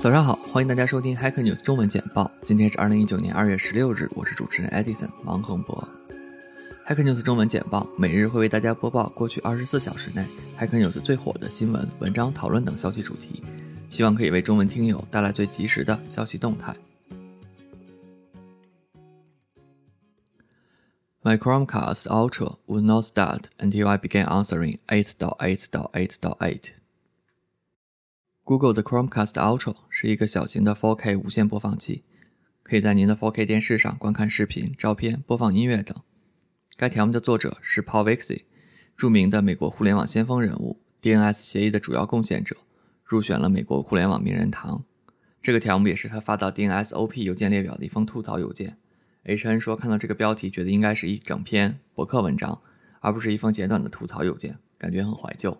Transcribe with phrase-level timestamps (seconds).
[0.00, 2.30] 早上好，欢迎大家收听 Hacker News 中文简报。
[2.42, 5.86] 今天是二零一九年二月十六日，我是主持人 Edison 王恒博。
[6.86, 10.24] Hacker News 中文简报每日会为大家播报过去二十四小时内
[10.58, 13.42] Hacker News 最火的新闻、文章、讨论等消息主题，
[13.90, 16.74] 希望可以为中文听友带来最及时的消息动态。
[21.22, 26.79] My Chromecast Ultra would not start until I began answering 8.8.8.8.
[28.50, 32.02] Google 的 Chromecast Ultra 是一个小型的 4K 无线播放器，
[32.64, 35.96] 可以在您的 4K 电视上观看视频、照片、播放音乐等。
[36.76, 38.42] 该条目的作者是 Paul Vixie，
[38.96, 42.56] 著名的美国互联网先锋人物，DNS 协议的主要贡献者，
[43.04, 44.82] 入选了美国互联网名人堂。
[45.40, 48.76] 这个条目也是他发到 DNSOP 邮件列表的一封吐槽邮件。
[49.22, 52.60] H N 说看到这个标题，觉得应该是一整篇博客文章，
[52.98, 55.56] 而不是一封简短的吐槽邮件，感觉很怀旧。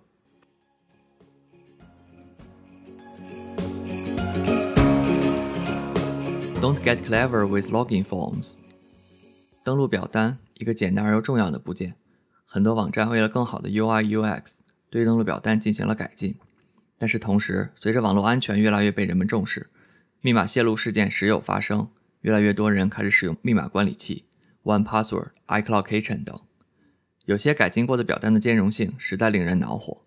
[6.61, 8.53] Don't get clever with login forms。
[9.65, 11.95] 登录表单，一个简单而又重要的部件。
[12.45, 14.57] 很多网站为了更好的 UI UX，
[14.91, 16.35] 对登录表单进行了改进。
[16.99, 19.71] 但是同时，随着网络安全越来越被人们重视，
[20.21, 21.89] 密码泄露事件时有发生。
[22.21, 24.25] 越来越多人开始使用密码管理器
[24.65, 26.39] ，One Password、iCloud Kitchen 等。
[27.25, 30.03] 有些改进过的表单的兼容性实在令人恼火，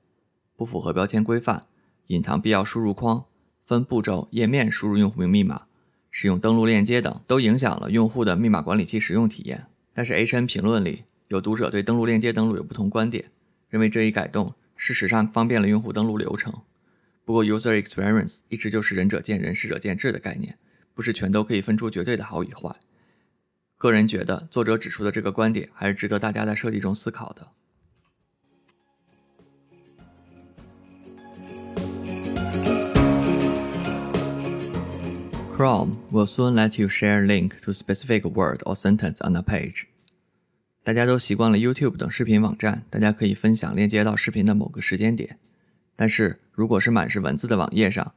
[0.55, 1.65] 不符合标签规范，
[2.07, 3.25] 隐藏必要输入框，
[3.65, 5.63] 分步骤页面输入用户名密码，
[6.13, 9.65] 使用登录链接等，都影响了用户的密码管理器使用体验。
[9.93, 13.25] 但是 HN 评论里有读者对登录链接登录有不同观点，
[13.69, 16.53] 认为这一改动事实上方便了用户登录流程。
[17.25, 20.57] 不过 User Experience 一直就是仁者见仁，智者见智的概念。
[20.95, 22.75] 不是全都可以分出绝对的好与坏。
[23.79, 27.47] 个人觉得，作者指出的这个观点还是值得大家在设计中思考的。
[35.55, 39.83] Chrome will soon let you share link to specific word or sentence on a page。
[40.83, 45.37] 大家都习惯了 YouTube 等视频网站，大家可以分享链接到视频的某个时间点。
[45.95, 48.13] 但是如果是满是文字的网页上，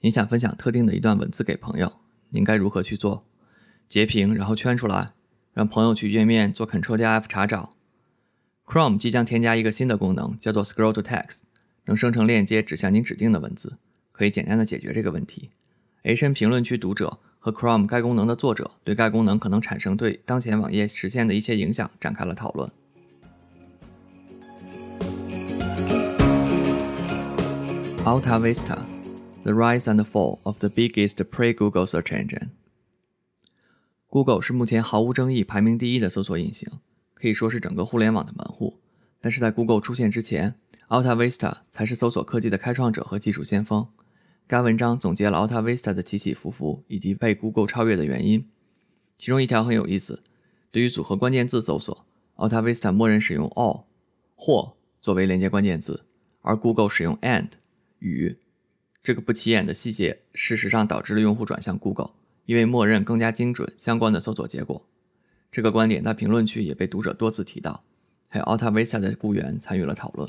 [0.00, 1.92] 您想分享特定的一段文字给朋友，
[2.30, 3.24] 您该如何去做？
[3.88, 5.12] 截屏，然后圈出来，
[5.52, 7.76] 让朋友去页面做 Ctrl 加 F 查找。
[8.66, 11.42] Chrome 即将添加一个新的功能，叫做 Scroll to Text，
[11.84, 13.78] 能生成链接指向您指定的文字，
[14.10, 15.50] 可以简单的解决这个问题。
[16.02, 22.70] H N 评论区读者和 Chrome 该功能的作者对该功能可能产生对当前网页实现的一些影响展开了讨论。
[28.04, 28.78] Alta Vista。
[29.42, 32.48] The rise and fall of the biggest pre-Google search engine.
[34.08, 36.68] Google 是目前毫无争议排名第一的搜索引擎，
[37.14, 38.78] 可以说是整个互联网的门户。
[39.20, 40.54] 但是在 Google 出现之前
[40.88, 43.86] ，Alta Vista 才是搜索科技的开创者和技术先锋。
[44.50, 48.48] 该文章总结了 Alta Vista 的起起伏伏以及被 Google 超越的原因。
[49.16, 50.24] 其中一条很有意思：
[50.72, 53.84] 对于组合关键字搜索，Alta Vista 默认使用 all
[54.34, 56.02] 或作为连接关键字，
[56.42, 57.46] 而 Google 使用 and
[58.00, 58.38] 与。
[59.04, 62.10] 这个不起眼的细节，事实上导致了用户转向 Google，
[62.44, 64.84] 因为默认更加精准相关的搜索结果。
[65.52, 67.84] 这个观点在评论区也被读者多次提到，
[68.28, 70.28] 还有 Alta Vista 的雇员参与了讨论。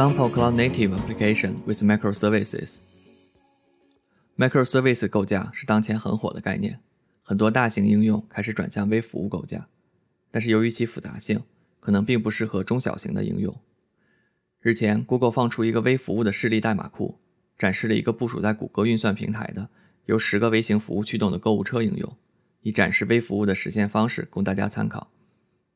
[0.00, 2.78] Example Cloud Native Application with Microservices。
[4.38, 6.80] Microservice 构架是当前很火的概念，
[7.22, 9.68] 很多大型应用开始转向微服务构架，
[10.30, 11.42] 但是由于其复杂性。
[11.80, 13.54] 可能并不适合中小型的应用。
[14.60, 17.18] 日前，Google 放出一个微服务的示例代码库，
[17.58, 19.68] 展示了一个部署在谷歌运算平台的
[20.06, 22.16] 由十个微型服务驱动的购物车应用，
[22.62, 25.10] 以展示微服务的实现方式供大家参考。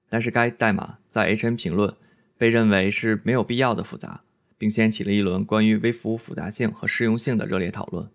[0.08, 1.94] 但是该代码在 HN 评论
[2.44, 4.22] 被认为是没有必要的复杂，
[4.58, 8.06] 并掀起了一轮关于微服务复杂性和适用性的热烈讨论。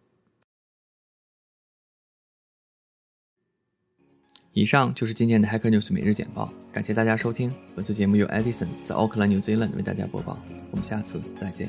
[4.53, 7.51] 以上就是今天的 Hacker News 每日简报，感谢大家收听。
[7.75, 10.39] 本次节目由 Edison 在奥克兰 New Zealand 为大家播报。
[10.69, 11.67] 我们下次再见。